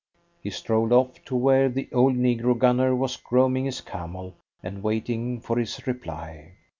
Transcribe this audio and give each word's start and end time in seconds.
He 0.41 0.49
strolled 0.49 0.91
off 0.91 1.23
to 1.25 1.35
where 1.35 1.69
the 1.69 1.87
old 1.93 2.15
negro 2.15 2.57
gunner 2.57 2.95
was 2.95 3.17
grooming 3.17 3.65
his 3.65 3.81
camel 3.81 4.33
and 4.63 4.81
waiting 4.81 5.39
for 5.39 5.59
his 5.59 5.85
reply. 5.85 6.53